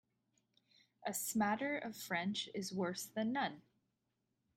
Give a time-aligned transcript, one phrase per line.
[1.05, 3.61] A smatter of French is worse than none.